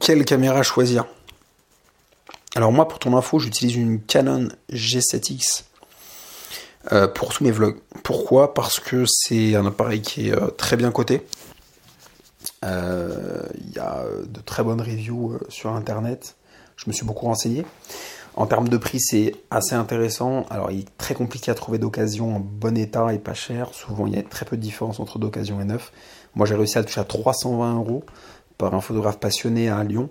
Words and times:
Quelle 0.00 0.24
caméra 0.24 0.62
choisir 0.62 1.06
Alors, 2.54 2.72
moi, 2.72 2.88
pour 2.88 2.98
ton 2.98 3.16
info, 3.16 3.38
j'utilise 3.38 3.76
une 3.76 4.00
Canon 4.00 4.48
G7X 4.72 5.64
euh, 6.92 7.08
pour 7.08 7.32
tous 7.32 7.44
mes 7.44 7.50
vlogs. 7.50 7.78
Pourquoi? 8.02 8.54
Parce 8.54 8.80
que 8.80 9.04
c'est 9.06 9.56
un 9.56 9.66
appareil 9.66 10.02
qui 10.02 10.28
est 10.28 10.32
euh, 10.32 10.48
très 10.48 10.76
bien 10.76 10.90
coté. 10.92 11.26
Euh, 12.64 13.42
il 13.58 13.74
y 13.74 13.78
a 13.78 14.04
de 14.26 14.40
très 14.40 14.62
bonnes 14.62 14.80
reviews 14.80 15.38
sur 15.48 15.72
internet. 15.72 16.36
Je 16.76 16.84
me 16.86 16.92
suis 16.92 17.04
beaucoup 17.04 17.26
renseigné. 17.26 17.66
En 18.36 18.46
termes 18.46 18.68
de 18.68 18.76
prix, 18.76 19.00
c'est 19.00 19.34
assez 19.50 19.74
intéressant. 19.74 20.44
Alors, 20.50 20.70
il 20.70 20.80
est 20.80 20.98
très 20.98 21.14
compliqué 21.14 21.50
à 21.50 21.54
trouver 21.54 21.78
d'occasion 21.78 22.36
en 22.36 22.40
bon 22.40 22.76
état 22.76 23.12
et 23.14 23.18
pas 23.18 23.32
cher. 23.34 23.70
Souvent, 23.72 24.06
il 24.06 24.14
y 24.14 24.18
a 24.18 24.22
très 24.22 24.44
peu 24.44 24.56
de 24.58 24.62
différence 24.62 25.00
entre 25.00 25.18
d'occasion 25.18 25.60
et 25.60 25.64
neuf. 25.64 25.90
Moi, 26.34 26.46
j'ai 26.46 26.54
réussi 26.54 26.76
à 26.76 26.84
toucher 26.84 27.00
à 27.00 27.04
320 27.04 27.76
euros 27.76 28.04
par 28.58 28.74
un 28.74 28.80
photographe 28.80 29.18
passionné 29.18 29.68
à 29.68 29.82
Lyon. 29.84 30.10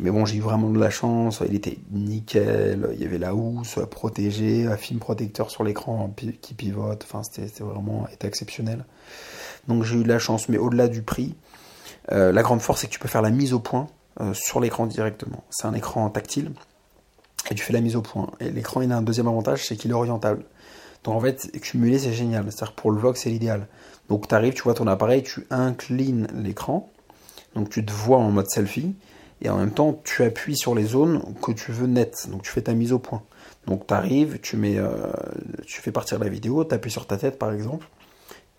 Mais 0.00 0.10
bon, 0.10 0.26
j'ai 0.26 0.36
eu 0.36 0.40
vraiment 0.40 0.68
de 0.68 0.78
la 0.78 0.90
chance. 0.90 1.42
Il 1.48 1.54
était 1.54 1.78
nickel. 1.90 2.90
Il 2.94 3.00
y 3.00 3.06
avait 3.06 3.18
la 3.18 3.34
housse 3.34 3.78
protégée, 3.90 4.66
un 4.66 4.76
film 4.76 4.98
protecteur 4.98 5.50
sur 5.50 5.64
l'écran 5.64 6.14
qui 6.42 6.54
pivote. 6.54 7.04
Enfin, 7.04 7.22
c'était 7.22 7.64
vraiment 7.64 8.06
était 8.12 8.26
exceptionnel. 8.26 8.84
Donc, 9.68 9.84
j'ai 9.84 9.96
eu 9.96 10.02
de 10.02 10.08
la 10.08 10.18
chance. 10.18 10.48
Mais 10.48 10.58
au-delà 10.58 10.88
du 10.88 11.02
prix, 11.02 11.34
euh, 12.12 12.30
la 12.30 12.42
grande 12.42 12.60
force, 12.60 12.82
c'est 12.82 12.88
que 12.88 12.92
tu 12.92 12.98
peux 12.98 13.08
faire 13.08 13.22
la 13.22 13.30
mise 13.30 13.54
au 13.54 13.60
point 13.60 13.88
euh, 14.20 14.34
sur 14.34 14.60
l'écran 14.60 14.86
directement. 14.86 15.44
C'est 15.50 15.66
un 15.66 15.74
écran 15.74 16.08
tactile 16.10 16.52
et 17.50 17.54
tu 17.54 17.62
fais 17.62 17.72
la 17.72 17.80
mise 17.80 17.96
au 17.96 18.02
point. 18.02 18.30
Et 18.40 18.50
l'écran, 18.50 18.82
il 18.82 18.92
a 18.92 18.96
un 18.96 19.02
deuxième 19.02 19.28
avantage, 19.28 19.64
c'est 19.66 19.76
qu'il 19.76 19.90
est 19.90 19.94
orientable. 19.94 20.44
Donc 21.04 21.14
en 21.14 21.20
fait, 21.20 21.50
cumuler, 21.60 21.98
c'est 21.98 22.12
génial. 22.12 22.44
C'est-à-dire 22.50 22.74
pour 22.74 22.90
le 22.90 22.98
vlog, 22.98 23.16
c'est 23.16 23.30
l'idéal. 23.30 23.66
Donc 24.08 24.28
tu 24.28 24.34
arrives, 24.34 24.54
tu 24.54 24.62
vois 24.62 24.74
ton 24.74 24.86
appareil, 24.86 25.22
tu 25.22 25.46
inclines 25.50 26.28
l'écran. 26.34 26.90
Donc 27.56 27.70
tu 27.70 27.84
te 27.84 27.90
vois 27.90 28.18
en 28.18 28.30
mode 28.30 28.48
selfie. 28.48 28.94
Et 29.42 29.50
en 29.50 29.56
même 29.56 29.72
temps, 29.72 30.00
tu 30.04 30.22
appuies 30.22 30.56
sur 30.56 30.74
les 30.74 30.84
zones 30.84 31.22
que 31.42 31.52
tu 31.52 31.72
veux 31.72 31.86
nettes. 31.86 32.28
Donc 32.30 32.42
tu 32.42 32.50
fais 32.50 32.62
ta 32.62 32.74
mise 32.74 32.92
au 32.92 32.98
point. 32.98 33.22
Donc 33.66 33.86
tu 33.86 33.94
arrives, 33.94 34.38
tu, 34.40 34.56
mets, 34.56 34.78
euh, 34.78 34.88
tu 35.66 35.80
fais 35.80 35.90
partir 35.90 36.18
la 36.18 36.28
vidéo, 36.28 36.64
tu 36.64 36.74
appuies 36.74 36.90
sur 36.90 37.06
ta 37.06 37.16
tête 37.16 37.38
par 37.38 37.52
exemple. 37.52 37.88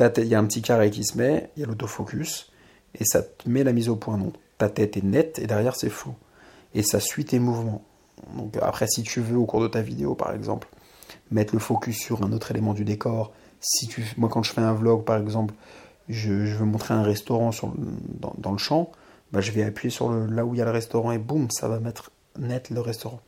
Il 0.00 0.24
y 0.24 0.34
a 0.34 0.38
un 0.38 0.44
petit 0.44 0.60
carré 0.60 0.90
qui 0.90 1.04
se 1.04 1.16
met, 1.16 1.50
il 1.56 1.60
y 1.60 1.62
a 1.64 1.66
l'autofocus. 1.66 2.52
Et 2.98 3.04
ça 3.04 3.22
te 3.22 3.48
met 3.48 3.64
la 3.64 3.72
mise 3.72 3.88
au 3.88 3.96
point. 3.96 4.18
Donc 4.18 4.34
ta 4.58 4.68
tête 4.68 4.96
est 4.96 5.04
nette 5.04 5.38
et 5.38 5.46
derrière 5.46 5.76
c'est 5.76 5.90
flou. 5.90 6.14
Et 6.74 6.82
ça 6.82 7.00
suit 7.00 7.24
tes 7.24 7.38
mouvements. 7.38 7.82
Donc 8.36 8.56
après, 8.60 8.86
si 8.86 9.02
tu 9.02 9.20
veux, 9.20 9.36
au 9.36 9.46
cours 9.46 9.60
de 9.60 9.68
ta 9.68 9.82
vidéo, 9.82 10.14
par 10.14 10.34
exemple, 10.34 10.68
mettre 11.30 11.54
le 11.54 11.60
focus 11.60 11.98
sur 11.98 12.22
un 12.22 12.32
autre 12.32 12.50
élément 12.50 12.74
du 12.74 12.84
décor, 12.84 13.32
si 13.60 13.86
tu, 13.88 14.04
moi 14.16 14.28
quand 14.28 14.42
je 14.42 14.52
fais 14.52 14.60
un 14.60 14.72
vlog, 14.72 15.04
par 15.04 15.18
exemple, 15.18 15.54
je, 16.08 16.32
veux 16.32 16.64
montrer 16.64 16.94
un 16.94 17.02
restaurant 17.02 17.50
dans, 18.38 18.52
le 18.52 18.58
champ, 18.58 18.90
bah, 19.32 19.40
je 19.40 19.50
vais 19.52 19.62
appuyer 19.62 19.90
sur 19.90 20.10
le, 20.10 20.26
là 20.26 20.44
où 20.44 20.54
il 20.54 20.58
y 20.58 20.62
a 20.62 20.64
le 20.64 20.70
restaurant 20.70 21.12
et 21.12 21.18
boum, 21.18 21.50
ça 21.50 21.68
va 21.68 21.80
mettre 21.80 22.10
net 22.38 22.70
le 22.70 22.80
restaurant. 22.80 23.20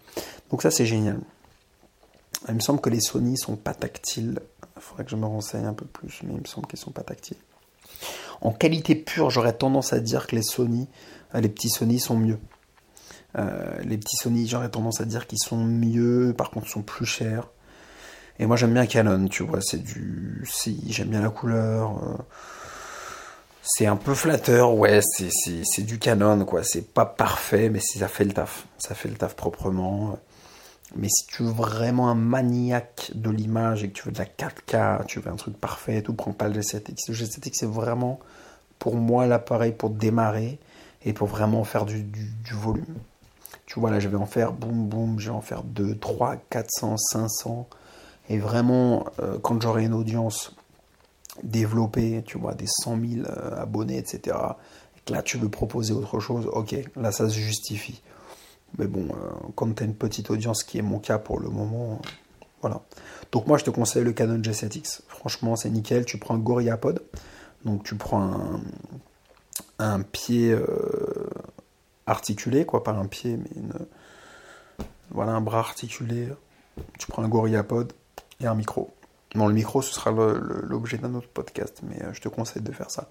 Donc 0.51 0.63
ça, 0.63 0.71
c'est 0.71 0.87
génial. 0.87 1.19
Il 2.49 2.55
me 2.55 2.61
semble 2.61 2.81
que 2.81 2.91
les 2.91 3.01
Sony 3.01 3.37
sont 3.37 3.57
pas 3.57 3.75
tactiles. 3.75 4.41
Il 4.77 4.83
faudrait 4.83 5.05
que 5.05 5.11
je 5.11 5.17
me 5.17 5.27
renseigne 5.27 5.67
un 5.67 5.75
peu 5.75 5.87
plus, 5.87 6.21
mais 6.23 6.35
il 6.35 6.41
me 6.41 6.47
semble 6.47 6.67
qu'ils 6.67 6.79
sont 6.79 6.93
pas 6.93 7.03
tactiles. 7.03 7.37
En 8.41 8.53
qualité 8.53 8.95
pure, 8.95 9.31
j'aurais 9.31 9.53
tendance 9.53 9.93
à 9.93 9.99
dire 9.99 10.27
que 10.29 10.37
les 10.37 10.43
Sony, 10.43 10.89
les 11.35 11.49
petits 11.49 11.71
Sony 11.71 11.99
sont 11.99 12.17
mieux. 12.17 12.39
Euh, 13.37 13.79
les 13.83 13.99
petits 13.99 14.17
Sony, 14.17 14.47
j'aurais 14.47 14.71
tendance 14.71 15.01
à 15.01 15.05
dire 15.05 15.27
qu'ils 15.27 15.41
sont 15.41 15.63
mieux, 15.63 16.33
par 16.37 16.51
contre, 16.51 16.67
ils 16.69 16.73
sont 16.73 16.83
plus 16.83 17.07
chers. 17.07 17.49
Et 18.39 18.47
moi, 18.47 18.57
j'aime 18.57 18.73
bien 18.73 18.87
Canon, 18.87 19.27
tu 19.27 19.43
vois, 19.43 19.61
c'est 19.61 19.83
du. 19.83 20.47
J'aime 20.87 21.09
bien 21.09 21.21
la 21.21 21.31
couleur. 21.31 21.99
Euh, 22.05 22.17
c'est 23.63 23.87
un 23.87 23.97
peu 23.97 24.15
flatteur, 24.15 24.75
ouais, 24.75 25.01
c'est 25.03 25.83
du 25.83 25.99
Canon, 25.99 26.45
quoi. 26.45 26.63
C'est 26.65 26.93
pas 26.93 27.07
parfait, 27.07 27.69
mais 27.69 27.81
ça 27.81 28.09
fait 28.09 28.25
le 28.25 28.33
taf. 28.33 28.67
Ça 28.79 28.95
fait 28.95 29.09
le 29.09 29.17
taf 29.17 29.35
proprement. 29.35 30.19
Mais 30.97 31.09
si 31.09 31.27
tu 31.27 31.43
veux 31.43 31.53
vraiment 31.53 32.09
un 32.09 32.15
maniaque 32.15 33.11
de 33.15 33.31
l'image 33.31 33.85
et 33.85 33.91
que 33.91 33.95
tu 33.95 34.05
veux 34.05 34.13
de 34.13 34.19
la 34.19 34.25
4K, 34.25 35.05
tu 35.07 35.21
veux 35.21 35.31
un 35.31 35.37
truc 35.37 35.59
parfait, 35.59 36.01
tout, 36.01 36.15
prends 36.15 36.33
pas 36.33 36.49
le 36.49 36.61
G7X. 36.61 37.09
Le 37.09 37.15
G7X, 37.15 37.51
c'est 37.53 37.67
vraiment, 37.67 38.21
pour 38.79 38.97
moi, 38.97 39.27
l'appareil 39.27 39.73
pour 39.73 39.91
démarrer 39.91 40.59
et 41.05 41.13
pour 41.13 41.29
vraiment 41.29 41.65
faire 41.65 41.85
du 41.85 42.07
volume. 42.53 42.97
Tu 43.69 43.79
vois, 43.79 43.91
là, 43.91 44.01
je 44.01 44.09
vais 44.09 44.17
en 44.17 44.25
faire 44.25 44.53
boum, 44.53 44.89
boum, 44.89 45.21
je 45.21 45.29
vais 45.29 45.37
en 45.37 45.43
faire 45.43 45.63
2, 45.63 45.97
3, 45.97 46.37
400, 46.49 46.97
500. 46.97 47.69
Et 48.31 48.39
vraiment, 48.39 49.05
euh, 49.21 49.39
quand 49.43 49.61
j'aurai 49.61 49.85
une 49.85 49.93
audience 49.93 50.57
développée, 51.43 52.23
tu 52.27 52.39
vois, 52.39 52.55
des 52.55 52.67
100 52.67 52.99
000 53.01 53.27
euh, 53.27 53.61
abonnés, 53.61 53.99
etc., 53.99 54.37
et 55.07 55.13
là, 55.13 55.23
tu 55.23 55.39
veux 55.39 55.49
proposer 55.49 55.95
autre 55.95 56.21
chose, 56.21 56.47
ok, 56.53 56.77
là, 56.97 57.13
ça 57.13 57.29
se 57.29 57.35
justifie. 57.39 58.03
Mais 58.77 58.87
bon, 58.87 59.09
euh, 59.09 59.31
quand 59.55 59.75
tu 59.75 59.83
as 59.83 59.87
une 59.87 59.95
petite 59.95 60.31
audience, 60.31 60.63
qui 60.63 60.79
est 60.79 60.83
mon 60.83 60.99
cas 60.99 61.19
pour 61.19 61.41
le 61.41 61.49
moment, 61.49 62.01
voilà. 62.61 62.83
Donc 63.33 63.47
moi, 63.47 63.57
je 63.57 63.65
te 63.65 63.71
conseille 63.71 64.05
le 64.05 64.13
Canon 64.13 64.39
G7X. 64.39 65.01
Franchement, 65.09 65.57
c'est 65.57 65.71
nickel. 65.71 66.05
Tu 66.05 66.19
prends 66.19 66.35
un 66.35 66.39
GorillaPod. 66.39 67.03
Donc 67.65 67.85
tu 67.85 67.95
prends 67.95 68.61
un, 69.79 70.01
pied 70.03 70.55
articulé, 72.07 72.67
quoi, 72.67 72.85
pas 72.85 72.93
un 72.93 73.07
pied, 73.07 73.37
mais 73.37 73.51
une, 73.57 73.73
voilà, 75.11 75.33
un 75.33 75.41
bras 75.41 75.61
articulé. 75.61 76.29
Tu 76.99 77.07
prends 77.07 77.23
un 77.23 77.29
gorillapod 77.29 77.93
et 78.41 78.47
un 78.47 78.55
micro. 78.55 78.91
Le 79.47 79.55
micro, 79.55 79.83
ce 79.83 79.93
sera 79.93 80.11
l'objet 80.11 80.99
d'un 80.99 81.15
autre 81.15 81.29
podcast, 81.29 81.81
mais 81.83 82.03
euh, 82.03 82.13
je 82.13 82.21
te 82.21 82.29
conseille 82.29 82.63
de 82.63 82.73
faire 82.73 82.91
ça. 82.91 83.09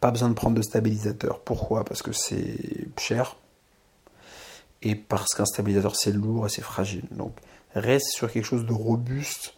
Pas 0.00 0.10
besoin 0.10 0.28
de 0.28 0.34
prendre 0.34 0.56
de 0.56 0.62
stabilisateur. 0.62 1.40
Pourquoi? 1.40 1.84
Parce 1.84 2.02
que 2.02 2.12
c'est 2.12 2.88
cher. 2.98 3.36
Et 4.82 4.94
parce 4.94 5.34
qu'un 5.34 5.46
stabilisateur, 5.46 5.96
c'est 5.96 6.12
lourd 6.12 6.46
et 6.46 6.48
c'est 6.48 6.62
fragile. 6.62 7.04
Donc, 7.10 7.36
reste 7.74 8.10
sur 8.12 8.30
quelque 8.30 8.44
chose 8.44 8.66
de 8.66 8.72
robuste, 8.72 9.54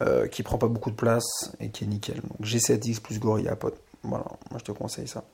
euh, 0.00 0.28
qui 0.28 0.44
prend 0.44 0.58
pas 0.58 0.68
beaucoup 0.68 0.90
de 0.90 0.96
place 0.96 1.52
et 1.58 1.70
qui 1.70 1.84
est 1.84 1.86
nickel. 1.88 2.20
Donc, 2.20 2.40
G7X 2.42 3.00
plus 3.00 3.18
GorillaPod. 3.18 3.74
Voilà, 4.04 4.26
moi 4.50 4.58
je 4.58 4.64
te 4.64 4.72
conseille 4.72 5.08
ça. 5.08 5.24